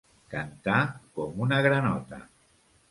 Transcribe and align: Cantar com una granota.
Cantar 0.31 0.79
com 1.19 1.47
una 1.47 1.61
granota. 1.69 2.23